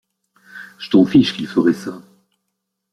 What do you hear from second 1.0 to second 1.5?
fiche qu’ils